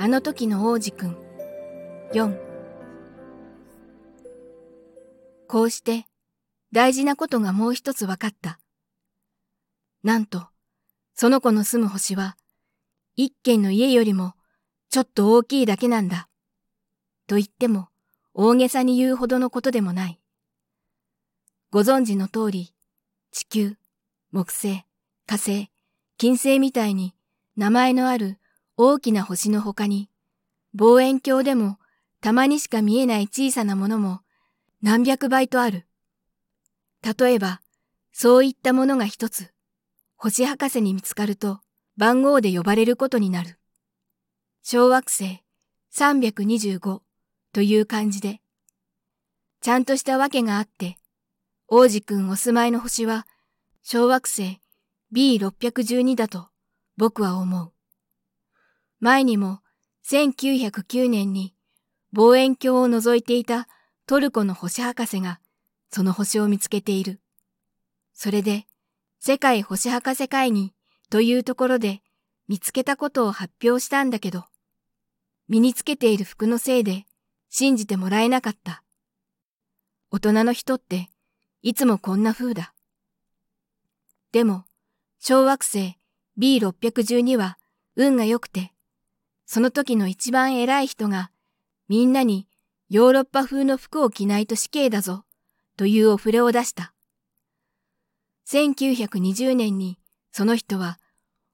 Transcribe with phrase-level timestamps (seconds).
[0.00, 1.16] あの時の王子くん。
[2.12, 2.38] 4
[5.48, 6.06] こうして
[6.72, 8.60] 大事なことがもう一つ分かった。
[10.04, 10.46] なんと、
[11.14, 12.36] その子の住む星は、
[13.16, 14.34] 一軒の家よりも
[14.88, 16.28] ちょっと大きいだけなんだ。
[17.26, 17.88] と言っても
[18.34, 20.20] 大げさに言うほどのことでもない。
[21.72, 22.72] ご存知の通り、
[23.32, 23.74] 地球、
[24.30, 24.84] 木星、
[25.26, 25.72] 火星、
[26.18, 27.14] 金星みたいに
[27.56, 28.38] 名前のある
[28.80, 30.08] 大きな星の他に、
[30.72, 31.78] 望遠鏡でも
[32.20, 34.20] たまにしか見えない小さなものも
[34.82, 35.88] 何百倍とある。
[37.02, 37.60] 例えば、
[38.12, 39.52] そういったものが一つ、
[40.14, 41.58] 星博士に見つかると
[41.96, 43.58] 番号で呼ばれることになる。
[44.62, 45.42] 小惑星
[45.92, 47.00] 325
[47.52, 48.40] という感じで、
[49.60, 50.98] ちゃんとしたわけがあって、
[51.66, 53.26] 王子くんお住まいの星は
[53.82, 54.60] 小惑星
[55.12, 56.46] B612 だと
[56.96, 57.72] 僕は思う。
[59.00, 59.60] 前にも
[60.06, 61.54] 1909年に
[62.12, 63.68] 望遠鏡を覗いていた
[64.06, 65.40] トルコの星博士が
[65.90, 67.20] その星を見つけている。
[68.14, 68.66] それで
[69.20, 70.72] 世界星博士会議
[71.10, 72.02] というところで
[72.48, 74.44] 見つけたことを発表したんだけど、
[75.48, 77.04] 身につけている服のせいで
[77.50, 78.82] 信じてもらえなかった。
[80.10, 81.10] 大人の人って
[81.62, 82.72] いつもこんな風だ。
[84.32, 84.64] でも、
[85.20, 85.98] 小惑星
[86.38, 87.58] B612 は
[87.96, 88.72] 運が良くて、
[89.50, 91.30] その時の一番偉い人が
[91.88, 92.46] みんなに
[92.90, 95.24] ヨーロッパ風の服を着ないと死刑だぞ
[95.78, 96.92] というお触れを出した。
[98.46, 99.98] 1920年に
[100.32, 100.98] その人は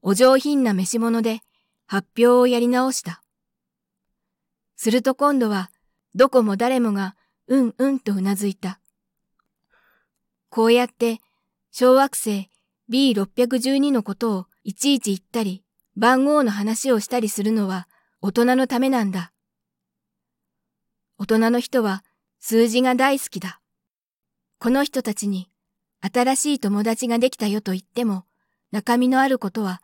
[0.00, 1.40] お上品な召し物で
[1.86, 3.22] 発表をやり直した。
[4.74, 5.70] すると今度は
[6.14, 7.14] どこも誰もが
[7.46, 8.80] うんうんとうなずいた。
[10.48, 11.20] こうやって
[11.70, 12.48] 小惑星
[12.90, 15.62] B612 のことをいちいち言ったり、
[15.96, 17.86] 番号の話をしたりするのは
[18.20, 19.32] 大人のためなんだ。
[21.18, 22.02] 大人の人は
[22.40, 23.60] 数字が大好きだ。
[24.58, 25.50] この人たちに
[26.00, 28.24] 新しい友達ができたよと言っても
[28.70, 29.82] 中身のあることは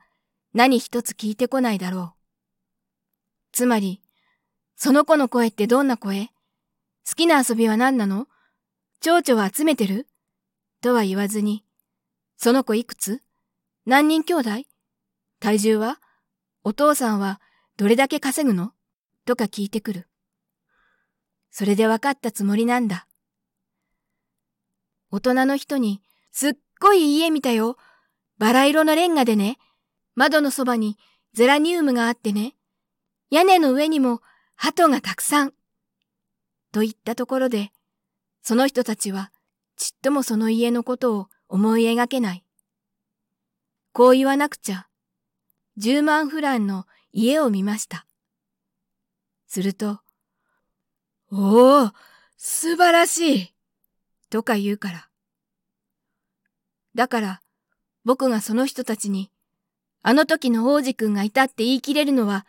[0.54, 2.18] 何一つ聞いてこないだろう。
[3.52, 4.00] つまり、
[4.76, 6.26] その子の声ってどんな声？
[7.08, 8.28] 好きな遊びは何なの？
[9.00, 10.06] 蝶々は集めてる？
[10.80, 11.64] とは言わずに、
[12.36, 13.22] その子いくつ？
[13.84, 14.50] 何人兄弟？
[15.40, 16.00] 体重は
[16.64, 17.40] お父さんは
[17.76, 18.72] どれだけ稼ぐの？
[19.24, 20.08] とか聞いてくる。
[21.50, 23.06] それで分かったつもりなんだ。
[25.10, 27.76] 大人の人に、すっごい家見たよ。
[28.38, 29.58] バラ色のレンガでね。
[30.14, 30.98] 窓のそばに
[31.32, 32.54] ゼラニウムがあってね。
[33.30, 34.20] 屋根の上にも
[34.56, 35.52] 鳩がたくさん。
[36.72, 37.70] と言ったところで、
[38.42, 39.30] その人たちは
[39.76, 42.44] ちっともその家のことを思い描けない。
[43.92, 44.87] こう言わなくちゃ、
[45.78, 48.04] 10万フランの家を見ました。
[49.46, 50.00] すると、
[51.30, 51.92] おお、
[52.36, 53.54] 素晴らしい
[54.28, 55.08] とか言うから。
[56.96, 57.42] だから、
[58.04, 59.30] 僕がその人たちに、
[60.02, 62.44] あの時の王子くんがいたって言い切れるのは、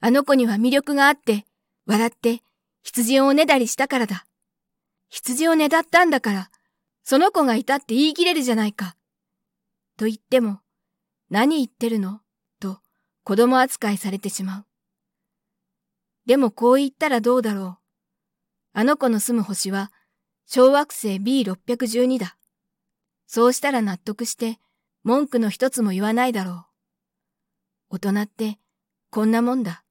[0.00, 1.46] あの子には魅力があって、
[1.86, 2.40] 笑って
[2.82, 4.26] 羊をおねだりしたからだ。
[5.08, 6.50] 羊をねだったんだから、
[7.02, 8.94] その子がいたって言い切れるじゃないか。
[9.96, 10.60] と言っても、
[11.30, 12.20] 何言ってるの？
[13.30, 14.66] 子供扱いされてしまう。
[16.26, 17.78] でもこう言ったらどうだろう。
[18.72, 19.92] あの子の住む星は
[20.46, 22.36] 小惑星 B612 だ。
[23.28, 24.58] そうしたら納得して
[25.04, 26.66] 文句の一つも言わないだろ
[27.90, 27.98] う。
[27.98, 28.58] 大人って
[29.10, 29.84] こんなもんだ。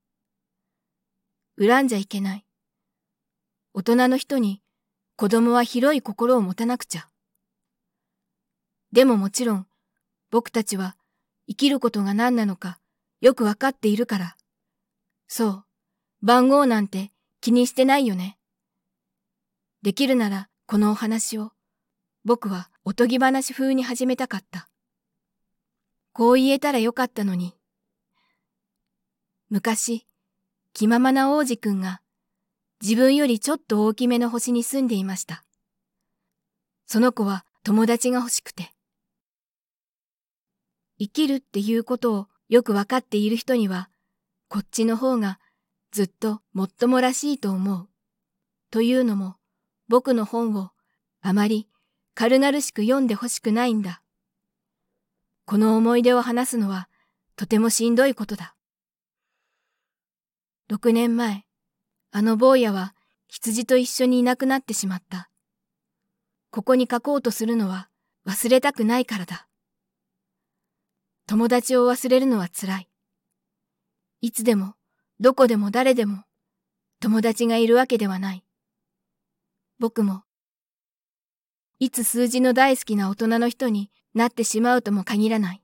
[1.58, 2.46] 恨んじゃいけない。
[3.74, 4.62] 大人の人に
[5.16, 7.08] 子供は広い心を持たなくちゃ。
[8.92, 9.68] でももちろん、
[10.30, 10.98] 僕たちは
[11.48, 12.82] 生きることが何なのか
[13.22, 14.38] よくわかっているから。
[15.28, 15.66] そう、
[16.22, 18.38] 番号なんて気にしてないよね。
[19.82, 21.52] できるならこのお話を
[22.26, 24.70] 僕はおとぎ話風に始めたかった。
[26.14, 27.56] こう言えたらよかったのに。
[29.50, 30.06] 昔、
[30.74, 32.02] 気ままな王子くんが
[32.82, 35.44] 自分よりちょっと大きめの星に住んでいました。
[36.86, 38.72] その子は友達が欲しくて。
[40.98, 43.90] 生きるっていうことをよくわかっている人には、
[44.48, 45.40] こっちの方が
[45.92, 47.88] ずっともっともらしいと思う。
[48.72, 49.36] というのも、
[49.88, 50.72] 僕の本を
[51.22, 51.68] あまり
[52.16, 54.02] 軽々しく読んでほしくないんだ。
[55.46, 56.90] この思い出を話すのは
[57.36, 58.56] とてもしんどいことだ。
[60.72, 61.46] 6年前、
[62.12, 62.96] あの坊やは
[63.28, 65.30] 羊と一緒にいなくなってしまった。
[66.52, 67.90] ここに書こうとするのは
[68.28, 69.49] 忘れたくないからだ。
[71.30, 72.90] 友達を忘れるのは辛い。
[74.20, 74.74] いつでも
[75.20, 76.24] どこでも誰でも
[77.00, 78.44] 友達がいるわけではない。
[79.78, 80.24] 僕も、
[81.78, 85.62] いつ数字の大好きな大人の人になってしまうとも限らない。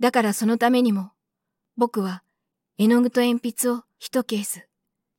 [0.00, 1.12] だからそのためにも、
[1.76, 2.24] 僕は
[2.76, 4.66] 絵の具と鉛筆を一ケース、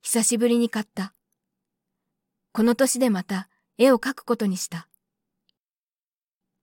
[0.02, 1.14] 久しぶりに買った。
[2.52, 3.48] この年でまた
[3.78, 4.90] 絵を描くことにした。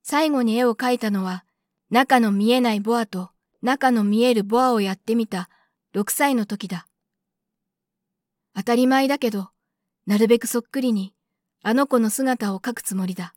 [0.04, 1.43] 最後に絵を描いたのは、
[1.90, 3.30] 中の見えないボアと
[3.62, 5.48] 中の見えるボアをやってみた
[5.94, 6.86] 6歳の時だ。
[8.54, 9.50] 当たり前だけど、
[10.06, 11.14] なるべくそっくりに
[11.62, 13.34] あの子の姿を描くつもりだ。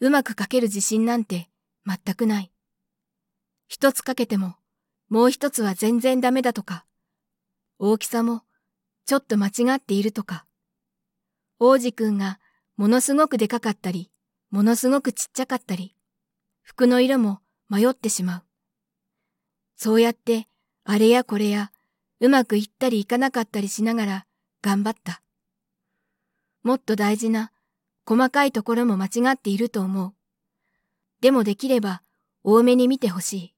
[0.00, 1.48] うまく描ける自信なんて
[1.86, 2.52] 全くない。
[3.68, 4.56] 一つ描けても、
[5.08, 6.84] もう一つは全然ダメだとか、
[7.78, 8.42] 大きさも
[9.06, 10.46] ちょっと間違っているとか、
[11.58, 12.40] 王子くんが
[12.76, 14.10] ものすごくでかかったり、
[14.50, 15.94] ものすごくちっちゃかったり、
[16.64, 18.42] 服の色も迷ってしまう。
[19.76, 20.48] そうやって
[20.84, 21.70] あれやこれや
[22.20, 24.26] うまくいったりいかなかったりしながら
[24.62, 25.22] 頑張った。
[26.62, 27.52] もっと大事な
[28.06, 30.14] 細かいところも間違っていると思う。
[31.20, 32.02] でもできれば
[32.42, 33.54] 多めに見てほしい。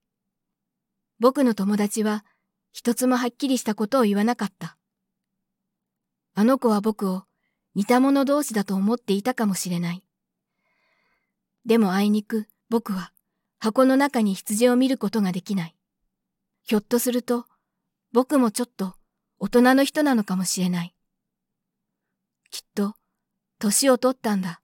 [1.20, 2.24] 僕の友達は
[2.72, 4.76] 一つもはっきりしたことを言わなかった。
[6.34, 7.22] あの子は僕を
[7.76, 10.02] 似た者同士だと思っていたかもしれない。
[11.64, 13.12] でもあいにく僕は
[13.58, 15.76] 箱の中に羊を見ることができない。
[16.62, 17.46] ひょっとすると
[18.12, 18.94] 僕もちょっと
[19.38, 20.94] 大人の人なのかもしれない。
[22.50, 22.94] きっと
[23.58, 24.60] 年を取ったんだ。